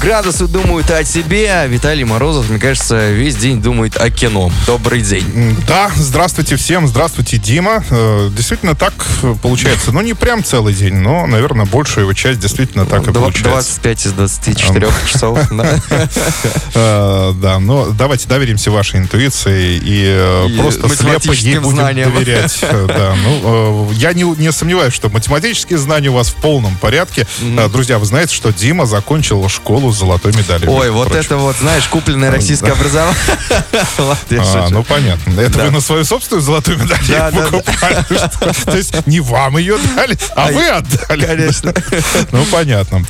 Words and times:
Градусы 0.00 0.46
думают 0.46 0.90
о 0.90 1.04
себе, 1.04 1.50
а 1.52 1.66
Виталий 1.66 2.04
Морозов, 2.04 2.48
мне 2.48 2.58
кажется, 2.58 3.10
весь 3.10 3.36
день 3.36 3.60
думает 3.60 3.96
о 3.98 4.08
кино. 4.08 4.50
Добрый 4.66 5.02
день. 5.02 5.54
Да, 5.68 5.90
здравствуйте 5.94 6.56
всем, 6.56 6.88
здравствуйте, 6.88 7.36
Дима. 7.36 7.84
Э, 7.90 8.30
Действительно 8.34 8.74
так 8.74 8.94
получается. 9.42 9.92
Ну, 9.92 10.00
не 10.00 10.14
прям 10.14 10.42
целый 10.42 10.72
день, 10.72 10.94
но, 10.94 11.26
наверное, 11.26 11.66
большая 11.66 12.04
его 12.04 12.14
часть 12.14 12.40
действительно 12.40 12.86
так 12.86 13.06
и 13.08 13.12
получается. 13.12 13.50
25 13.50 14.06
из 14.06 14.12
24 14.12 14.88
часов. 15.06 15.38
да. 15.50 15.80
Э, 16.74 17.32
Да, 17.34 17.58
но 17.58 17.90
давайте 17.90 18.26
доверимся 18.26 18.70
вашей 18.70 19.00
интуиции 19.00 19.76
и, 19.76 20.02
э, 20.06 20.48
просто 20.58 20.88
слепо 20.88 21.32
ей 21.32 21.58
будем 21.58 21.76
доверять. 21.76 22.58
Э, 22.62 23.14
ну, 23.22 23.90
э, 23.90 23.94
я 23.96 24.14
не, 24.14 24.22
не 24.22 24.50
сомневаюсь, 24.50 24.94
что 24.94 25.10
математические 25.10 25.78
знания 25.78 26.08
у 26.08 26.14
вас 26.14 26.30
в 26.30 26.36
полном 26.36 26.74
порядке. 26.76 27.26
Э, 27.42 27.68
Друзья, 27.68 27.98
вы 27.98 28.06
знаете, 28.06 28.34
что 28.34 28.50
Дима 28.50 28.86
закончил 28.86 29.46
школу 29.50 29.89
с 29.92 29.98
золотой 29.98 30.32
медалью. 30.32 30.70
Ой, 30.70 30.90
вот 30.90 31.08
прочим. 31.08 31.26
это 31.26 31.36
вот, 31.36 31.56
знаешь, 31.56 31.86
купленное 31.88 32.30
российское 32.30 32.72
образование. 32.72 33.16
А, 34.40 34.68
ну 34.70 34.82
понятно. 34.82 35.38
Это 35.40 35.64
вы 35.64 35.70
на 35.70 35.80
свою 35.80 36.04
собственную 36.04 36.42
золотую 36.42 36.78
медаль 36.78 36.98
Да, 37.08 37.30
да, 37.30 37.42
покупали? 37.42 38.04
То 38.64 38.76
есть 38.76 39.06
не 39.06 39.20
вам 39.20 39.58
ее 39.58 39.76
дали, 39.96 40.16
а 40.34 40.50
вы 40.50 40.66
отдали. 40.66 41.26
Конечно. 41.26 41.74
Ну, 42.32 42.44
понятно. 42.50 43.04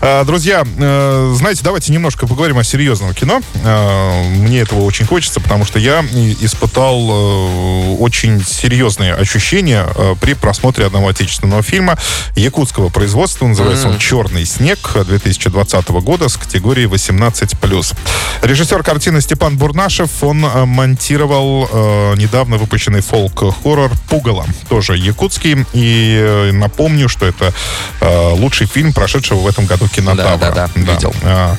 А, 0.00 0.24
Друзья, 0.24 0.64
э, 0.64 1.34
знаете, 1.36 1.62
давайте 1.62 1.92
немножко 1.92 2.26
поговорим 2.26 2.58
о 2.58 2.64
серьезном 2.64 3.14
кино. 3.14 3.40
А, 3.64 4.22
Мне 4.28 4.60
этого 4.60 4.82
очень 4.82 5.06
хочется, 5.06 5.40
потому 5.40 5.64
что 5.64 5.78
я 5.78 6.00
испытал 6.40 7.00
э, 7.00 7.96
очень 7.98 8.44
серьезные 8.44 9.14
ощущения 9.14 9.86
э, 9.94 10.14
при 10.20 10.34
просмотре 10.34 10.86
одного 10.86 11.08
отечественного 11.08 11.62
фильма 11.62 11.98
якутского 12.34 12.88
производства. 12.88 13.46
Называется 13.46 13.88
он 13.88 13.98
«Черный 13.98 14.44
снег» 14.44 14.78
2020 14.94 15.88
года 15.88 16.25
с 16.28 16.36
категорией 16.36 16.86
18+. 16.86 17.96
Режиссер 18.42 18.82
картины 18.82 19.20
Степан 19.20 19.56
Бурнашев, 19.56 20.22
он 20.22 20.44
э, 20.44 20.64
монтировал 20.64 21.68
э, 21.70 22.14
недавно 22.16 22.56
выпущенный 22.56 23.00
фолк-хоррор 23.00 23.92
«Пугало», 24.08 24.46
тоже 24.68 24.96
якутский. 24.96 25.66
И 25.72 26.16
э, 26.18 26.52
напомню, 26.52 27.08
что 27.08 27.26
это 27.26 27.52
э, 28.00 28.28
лучший 28.34 28.66
фильм, 28.66 28.92
прошедшего 28.92 29.40
в 29.40 29.46
этом 29.46 29.66
году 29.66 29.88
кинотавра. 29.88 30.36
Да, 30.38 30.50
да, 30.50 30.70
да, 30.74 30.80
видел. 30.92 31.14
А, 31.22 31.56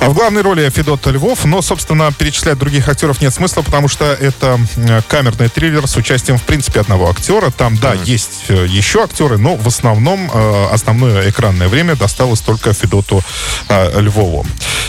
а 0.00 0.08
в 0.08 0.14
главной 0.14 0.42
роли 0.42 0.68
Федот 0.70 1.06
Львов, 1.06 1.44
но, 1.44 1.62
собственно, 1.62 2.12
перечислять 2.12 2.58
других 2.58 2.88
актеров 2.88 3.20
нет 3.20 3.32
смысла, 3.34 3.62
потому 3.62 3.88
что 3.88 4.04
это 4.04 4.58
камерный 5.08 5.48
триллер 5.48 5.86
с 5.86 5.96
участием, 5.96 6.38
в 6.38 6.42
принципе, 6.42 6.80
одного 6.80 7.10
актера. 7.10 7.50
Там, 7.50 7.76
да, 7.76 7.94
есть 7.94 8.44
э, 8.48 8.66
еще 8.68 9.02
актеры, 9.02 9.38
но 9.38 9.56
в 9.56 9.66
основном 9.66 10.30
э, 10.32 10.66
основное 10.72 11.28
экранное 11.30 11.68
время 11.68 11.96
досталось 11.96 12.40
только 12.40 12.72
Федоту 12.72 13.22
э, 13.68 14.00
Львову. 14.02 14.44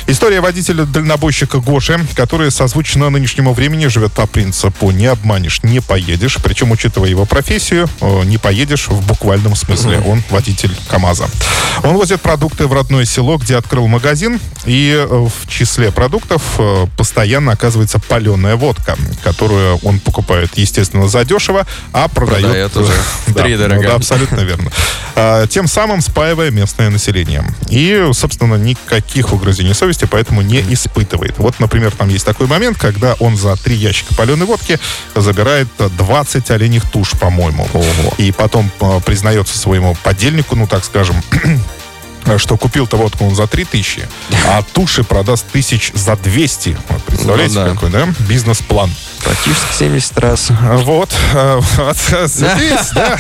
История 0.06 0.42
водителя-дальнобойщика 0.42 1.60
Гоши, 1.60 1.98
который 2.14 2.52
созвучно 2.52 3.10
нынешнему 3.10 3.54
времени 3.54 3.88
живет 3.88 4.12
по 4.12 4.28
принципу 4.28 4.92
«не 4.92 5.06
обманешь, 5.06 5.64
не 5.64 5.80
поедешь». 5.80 6.38
Причем, 6.44 6.72
учитывая 6.72 7.10
его 7.10 7.26
профессию, 7.26 7.88
э, 8.02 8.24
не 8.26 8.38
поедешь 8.38 8.90
в 8.90 9.06
буквальном 9.08 9.56
смысле. 9.56 10.02
Он 10.06 10.22
водитель 10.30 10.76
КАМАЗа. 10.90 11.28
Он 11.84 11.96
возит 11.96 12.22
продукты 12.22 12.68
в 12.68 12.74
родное 12.74 13.06
село, 13.06 13.38
где 13.38 13.56
открыл 13.56 13.88
магазин, 13.88 14.42
и 14.66 14.94
э, 14.94 15.06
в 15.08 15.48
числе 15.48 15.90
продуктов 15.92 16.42
э, 16.58 16.86
постоянно 16.98 17.54
оказывается 17.54 18.00
паленая 18.00 18.58
водка, 18.58 18.98
которую 19.24 19.78
он 19.78 20.00
покупает, 20.00 20.52
естественно, 20.58 21.08
задешево, 21.08 21.66
а 21.94 22.10
продает... 22.10 22.44
Продает 22.44 22.78
уже 22.78 22.94
Да, 23.28 23.44
втридорога. 23.44 23.76
ну 23.76 23.84
да, 23.84 23.96
абсолютно 23.96 24.42
верно. 24.42 24.70
А, 25.16 25.48
Тем 25.48 25.68
самым 25.68 26.02
спаивая 26.02 26.52
местное 26.52 26.90
население. 26.90 27.46
И, 27.70 28.10
собственно, 28.12 28.56
никаких 28.56 29.03
угрызений 29.32 29.74
совести 29.74 30.06
поэтому 30.06 30.42
не 30.42 30.60
испытывает. 30.74 31.38
Вот, 31.38 31.60
например, 31.60 31.92
там 31.92 32.10
есть 32.10 32.26
такой 32.26 32.48
момент, 32.48 32.78
когда 32.78 33.16
он 33.20 33.38
за 33.38 33.56
три 33.56 33.76
ящика 33.76 34.14
паленой 34.16 34.46
водки 34.46 34.80
забирает 35.16 35.68
э, 35.80 35.90
20 35.98 36.50
оленьих 36.52 36.90
туш, 36.90 37.12
по-моему. 37.12 37.68
И 38.18 38.32
потом 38.32 38.72
э, 38.80 39.00
признается 39.06 39.58
своему 39.58 39.96
подельнику, 40.04 40.56
ну, 40.56 40.68
так 40.68 40.84
скажем, 40.84 41.16
что 42.38 42.58
купил-то 42.58 42.98
водку 42.98 43.26
он 43.26 43.36
за 43.36 43.48
3000, 43.48 44.08
а 44.48 44.64
туши 44.74 45.04
продаст 45.04 45.46
тысяч 45.52 45.92
за 45.94 46.16
200. 46.16 46.78
Вот, 46.90 47.04
представляете, 47.04 47.60
Ну 47.60 47.66
да. 47.66 47.72
какой, 47.74 47.90
да? 47.90 48.08
Бизнес-план. 48.28 48.92
Практически 49.24 49.78
70 49.80 50.20
раз. 50.20 50.48
Вот. 50.50 51.10
э, 51.34 51.60
вот, 51.78 51.98
э, 52.12 52.28
видите, 52.58 52.90
да? 52.94 53.18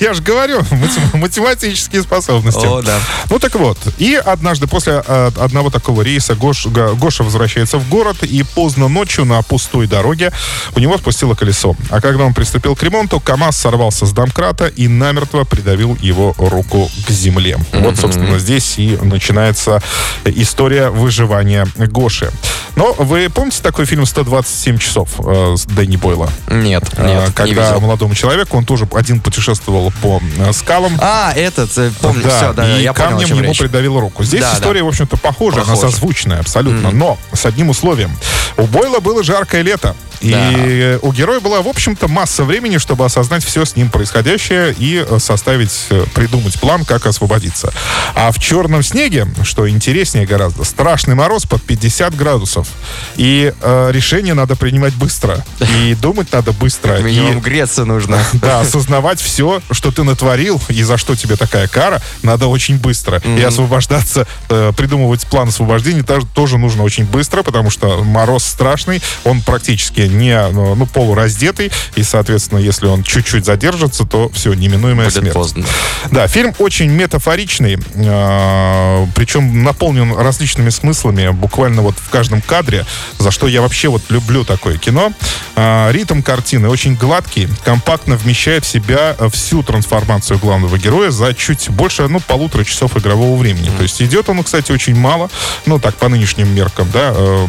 Я 0.00 0.14
же 0.14 0.22
говорю, 0.22 0.60
мати- 0.70 1.16
математические 1.16 2.02
способности. 2.02 2.64
О, 2.64 2.80
да. 2.80 2.98
Ну 3.28 3.38
так 3.38 3.54
вот, 3.56 3.76
и 3.98 4.14
однажды 4.14 4.66
после 4.66 5.02
э, 5.06 5.30
одного 5.38 5.68
такого 5.70 6.00
рейса 6.02 6.34
Гоша 6.34 7.22
возвращается 7.22 7.78
в 7.78 7.88
город, 7.88 8.22
и 8.22 8.42
поздно 8.42 8.88
ночью 8.88 9.24
на 9.26 9.42
пустой 9.42 9.86
дороге 9.86 10.32
у 10.74 10.80
него 10.80 10.96
спустило 10.96 11.34
колесо. 11.34 11.76
А 11.90 12.00
когда 12.00 12.24
он 12.24 12.32
приступил 12.32 12.74
к 12.74 12.82
ремонту, 12.82 13.20
КАМАЗ 13.20 13.56
сорвался 13.58 14.06
с 14.06 14.12
домкрата 14.12 14.66
и 14.68 14.88
намертво 14.88 15.44
придавил 15.44 15.96
его 16.00 16.34
руку 16.38 16.90
к 17.06 17.10
земле. 17.10 17.58
Вот, 17.72 17.93
собственно, 17.96 18.38
здесь 18.38 18.78
и 18.78 18.96
начинается 19.00 19.82
история 20.24 20.88
выживания 20.90 21.66
Гоши. 21.76 22.30
Но 22.76 22.92
вы 22.94 23.28
помните 23.28 23.60
такой 23.62 23.84
фильм 23.84 24.02
«127 24.02 24.78
часов» 24.78 25.08
э, 25.24 25.54
с 25.56 25.64
Дэнни 25.66 25.96
Бойла? 25.96 26.28
Нет, 26.50 26.84
А, 26.96 27.06
нет, 27.06 27.28
не 27.28 27.32
когда 27.34 27.66
видел. 27.68 27.80
молодому 27.80 28.14
человеку, 28.14 28.56
он 28.56 28.64
тоже 28.64 28.88
один 28.94 29.20
путешествовал 29.20 29.92
по 30.02 30.20
э, 30.38 30.52
скалам, 30.52 30.98
А, 31.00 31.32
этот, 31.36 31.70
э, 31.78 31.90
помню, 32.00 32.24
да, 32.24 32.36
все, 32.36 32.52
да, 32.52 32.76
и 32.78 32.82
я 32.82 32.92
понял, 32.92 33.10
камнем 33.10 33.28
чем 33.28 33.36
ему 33.38 33.48
речь. 33.48 33.58
придавило 33.58 34.00
руку. 34.00 34.24
Здесь 34.24 34.40
Да, 34.40 34.54
история, 34.54 34.80
да. 34.80 34.86
в 34.86 34.88
общем-то, 34.88 35.16
похожа, 35.16 35.62
она 35.62 35.74
Похожа. 35.74 35.90
созвучная 35.92 36.40
абсолютно, 36.40 36.90
но 36.90 37.16
с 37.32 37.46
одним 37.46 37.68
условием. 37.70 38.10
У 38.56 38.64
Бойла 38.64 38.98
было 38.98 39.22
жаркое 39.22 39.62
лето, 39.62 39.94
и 40.24 40.98
у 41.02 41.12
героя 41.12 41.40
была, 41.40 41.62
в 41.62 41.68
общем-то, 41.68 42.08
масса 42.08 42.44
времени, 42.44 42.78
чтобы 42.78 43.04
осознать 43.04 43.44
все 43.44 43.64
с 43.64 43.76
ним 43.76 43.90
происходящее 43.90 44.74
и 44.78 45.04
составить, 45.18 45.70
э, 45.90 46.04
придумать 46.14 46.58
план, 46.60 46.84
как 46.84 47.06
освободиться. 47.06 47.72
А 48.14 48.32
в 48.32 48.38
черном 48.38 48.82
снеге, 48.82 49.26
что 49.42 49.68
интереснее 49.68 50.26
гораздо, 50.26 50.64
страшный 50.64 51.14
мороз 51.14 51.44
под 51.46 51.62
50 51.62 52.14
градусов. 52.16 52.68
И 53.16 53.52
э, 53.60 53.90
решение 53.92 54.34
надо 54.34 54.56
принимать 54.56 54.94
быстро. 54.94 55.44
И 55.60 55.94
думать 56.00 56.32
надо 56.32 56.52
быстро. 56.52 56.98
и- 56.98 57.02
Минимум 57.02 57.40
греться 57.40 57.84
нужно. 57.84 58.18
да, 58.34 58.60
осознавать 58.64 59.20
все, 59.20 59.60
что 59.70 59.90
ты 59.90 60.02
натворил 60.04 60.60
и 60.68 60.82
за 60.82 60.96
что 60.96 61.14
тебе 61.16 61.36
такая 61.36 61.68
кара, 61.68 62.00
надо 62.22 62.46
очень 62.46 62.78
быстро. 62.78 63.20
И 63.24 63.42
освобождаться, 63.42 64.26
э, 64.48 64.72
придумывать 64.76 65.26
план 65.26 65.48
освобождения 65.48 66.04
тоже 66.34 66.58
нужно 66.58 66.82
очень 66.82 67.04
быстро, 67.04 67.42
потому 67.42 67.70
что 67.70 68.02
мороз 68.04 68.44
страшный, 68.44 69.02
он 69.24 69.40
практически 69.42 70.02
не, 70.14 70.48
ну, 70.48 70.74
ну, 70.74 70.86
полураздетый, 70.86 71.70
и, 71.96 72.02
соответственно, 72.02 72.58
если 72.58 72.86
он 72.86 73.02
чуть-чуть 73.02 73.44
задержится, 73.44 74.04
то 74.04 74.30
все, 74.30 74.54
неминуемая 74.54 75.06
Будет 75.08 75.20
смерть. 75.20 75.34
поздно. 75.34 75.64
Да, 76.10 76.26
фильм 76.28 76.54
очень 76.58 76.90
метафоричный, 76.90 77.78
э, 77.94 79.06
причем 79.14 79.62
наполнен 79.62 80.14
различными 80.16 80.70
смыслами, 80.70 81.28
буквально 81.30 81.82
вот 81.82 81.96
в 81.98 82.10
каждом 82.10 82.40
кадре, 82.40 82.86
за 83.18 83.30
что 83.30 83.46
я 83.46 83.60
вообще 83.60 83.88
вот 83.88 84.02
люблю 84.08 84.44
такое 84.44 84.78
кино. 84.78 85.12
Э, 85.56 85.90
ритм 85.92 86.22
картины 86.22 86.68
очень 86.68 86.94
гладкий, 86.94 87.48
компактно 87.64 88.16
вмещает 88.16 88.64
в 88.64 88.68
себя 88.68 89.16
э, 89.18 89.28
всю 89.32 89.62
трансформацию 89.62 90.38
главного 90.38 90.78
героя 90.78 91.10
за 91.10 91.34
чуть 91.34 91.70
больше, 91.70 92.06
ну, 92.08 92.20
полутора 92.20 92.64
часов 92.64 92.96
игрового 92.96 93.36
времени. 93.38 93.70
То 93.76 93.82
есть 93.82 94.00
идет 94.02 94.28
он, 94.28 94.42
кстати, 94.42 94.72
очень 94.72 94.94
мало, 94.94 95.30
ну, 95.66 95.78
так, 95.78 95.96
по 95.96 96.08
нынешним 96.08 96.54
меркам, 96.54 96.88
да, 96.92 97.12
э, 97.14 97.46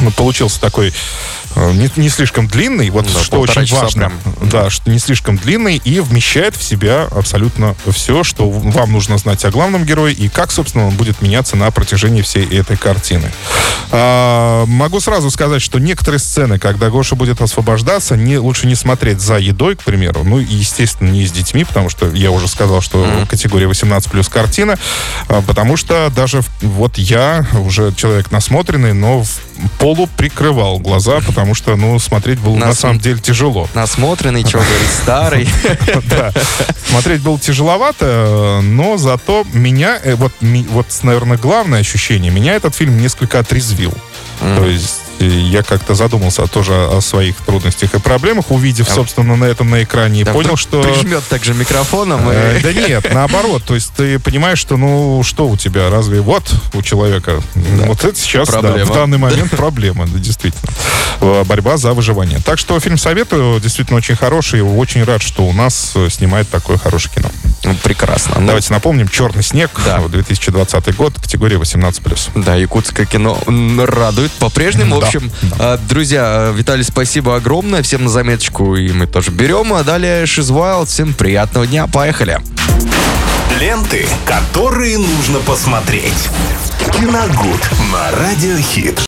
ну, 0.00 0.10
получился 0.12 0.60
такой 0.60 0.92
не, 1.56 1.90
не 1.96 2.08
слишком 2.08 2.46
длинный, 2.46 2.90
вот 2.90 3.06
Да, 3.12 3.22
что 3.22 3.40
очень 3.40 3.66
важно. 3.74 4.10
прям. 4.10 4.48
Да, 4.50 4.70
что 4.70 4.90
не 4.90 4.98
слишком 4.98 5.36
длинный 5.36 5.76
и 5.76 6.00
вмещает 6.00 6.56
в 6.56 6.62
себя 6.62 7.08
абсолютно 7.10 7.74
все, 7.90 8.24
что 8.24 8.48
вам 8.48 8.92
нужно 8.92 9.18
знать 9.18 9.44
о 9.44 9.50
главном 9.50 9.84
герое 9.84 10.12
и 10.12 10.28
как, 10.28 10.52
собственно, 10.52 10.86
он 10.86 10.94
будет 10.94 11.22
меняться 11.22 11.56
на 11.56 11.70
протяжении 11.70 12.22
всей 12.22 12.46
этой 12.56 12.76
картины. 12.76 13.30
А, 13.90 14.64
могу 14.66 15.00
сразу 15.00 15.30
сказать, 15.30 15.62
что 15.62 15.78
некоторые 15.78 16.18
сцены, 16.20 16.58
когда 16.58 16.90
Гоша 16.90 17.16
будет 17.16 17.40
освобождаться, 17.40 18.16
не, 18.16 18.38
лучше 18.38 18.66
не 18.66 18.74
смотреть 18.74 19.20
за 19.20 19.38
едой, 19.38 19.76
к 19.76 19.82
примеру, 19.82 20.22
ну 20.24 20.38
и, 20.38 20.44
естественно, 20.44 21.10
не 21.10 21.26
с 21.26 21.32
детьми, 21.32 21.64
потому 21.64 21.88
что 21.88 22.08
я 22.08 22.30
уже 22.30 22.48
сказал, 22.48 22.80
что 22.80 23.06
категория 23.28 23.66
18 23.66 24.10
плюс 24.10 24.28
картина, 24.28 24.78
а, 25.28 25.42
потому 25.42 25.76
что 25.76 26.10
даже 26.14 26.42
вот 26.60 26.98
я 26.98 27.46
уже 27.54 27.92
человек 27.94 28.30
насмотренный, 28.30 28.92
но 28.92 29.22
в 29.22 29.38
полу 29.78 30.08
прикрывал 30.16 30.78
глаза, 30.78 31.20
потому 31.26 31.39
что, 31.54 31.76
ну, 31.76 31.98
смотреть 31.98 32.38
было 32.38 32.56
на 32.56 32.66
Нас- 32.66 32.80
самом 32.80 32.98
деле 32.98 33.18
тяжело. 33.18 33.68
Насмотренный, 33.74 34.42
что 34.46 34.58
говорит, 34.58 34.88
старый. 35.02 35.48
Да. 36.10 36.32
Смотреть 36.88 37.20
было 37.22 37.38
тяжеловато, 37.38 38.60
но 38.62 38.96
зато 38.96 39.44
меня, 39.52 39.98
э, 40.02 40.14
вот, 40.14 40.32
вот, 40.40 40.86
наверное, 41.02 41.36
главное 41.38 41.80
ощущение, 41.80 42.30
меня 42.32 42.54
этот 42.54 42.74
фильм 42.74 42.98
несколько 43.00 43.38
отрезвил. 43.38 43.92
То 44.40 44.64
есть 44.64 45.00
я 45.26 45.62
как-то 45.62 45.94
задумался 45.94 46.46
тоже 46.46 46.72
о 46.74 47.00
своих 47.00 47.36
трудностях 47.36 47.94
и 47.94 47.98
проблемах, 48.00 48.50
увидев, 48.50 48.88
А- 48.90 48.94
собственно, 48.94 49.36
на 49.36 49.44
этом 49.44 49.70
на 49.70 49.82
экране, 49.82 50.20
и 50.20 50.24
Да, 50.24 50.32
понял, 50.32 50.44
вдруг 50.44 50.58
что... 50.60 50.82
Прижмет 50.82 51.22
также 51.28 51.54
микрофоном. 51.54 52.30
и- 52.30 52.34
Э, 52.34 52.60
Да 52.62 52.72
нет, 52.72 53.06
наоборот. 53.12 53.64
То 53.64 53.74
есть 53.74 53.92
ты 53.96 54.18
понимаешь, 54.18 54.58
что 54.58 54.76
ну 54.76 55.22
что 55.24 55.48
у 55.48 55.56
тебя, 55.56 55.90
разве 55.90 56.20
вот 56.20 56.52
у 56.74 56.82
человека 56.82 57.40
вот 57.54 58.04
это 58.04 58.18
сейчас 58.18 58.48
да, 58.48 58.60
в 58.60 58.92
данный 58.92 59.18
момент 59.18 59.50
проблема, 59.56 60.06
да, 60.06 60.18
действительно. 60.18 60.70
Э, 61.20 61.44
Борьба 61.44 61.76
за 61.76 61.92
выживание. 61.92 62.38
Так 62.44 62.58
что 62.58 62.78
фильм 62.80 62.98
советую, 62.98 63.60
действительно 63.60 63.98
очень 63.98 64.16
хороший. 64.16 64.62
Очень 64.62 65.04
рад, 65.04 65.22
что 65.22 65.42
у 65.44 65.52
нас 65.52 65.92
э, 65.94 66.08
снимает 66.10 66.48
такое 66.48 66.78
хорошее 66.78 67.12
кино. 67.16 67.30
Ну, 67.64 67.74
Прекрасно. 67.82 68.36
Ну, 68.40 68.46
Давайте 68.46 68.72
напомним, 68.72 69.08
«Черный 69.08 69.42
снег», 69.42 69.70
Да. 69.84 69.98
2020 69.98 70.96
год, 70.96 71.14
категория 71.20 71.56
18+. 71.56 72.30
Да, 72.34 72.54
якутское 72.56 73.06
кино 73.06 73.38
радует 73.78 74.32
по-прежнему. 74.32 74.96
В 74.96 75.00
Да, 75.00 75.06
общем, 75.06 75.30
а, 75.58 75.78
друзья, 75.88 76.50
э, 76.50 76.52
Виталий, 76.56 76.84
спасибо 76.84 77.36
огромное. 77.36 77.82
Всем 77.82 78.04
на 78.04 78.10
заметочку, 78.10 78.76
и 78.76 78.90
мы 78.92 79.06
тоже 79.06 79.30
берем. 79.30 79.72
А 79.74 79.82
далее 79.84 80.26
Шиз 80.26 80.50
Wild. 80.50 80.86
Всем 80.86 81.12
приятного 81.12 81.66
дня. 81.66 81.86
Поехали. 81.86 82.40
Ленты, 83.58 84.06
которые 84.24 84.96
нужно 84.98 85.40
посмотреть. 85.40 86.28
Киногуд 86.92 87.70
на 87.92 88.10
Радиохит. 88.16 88.98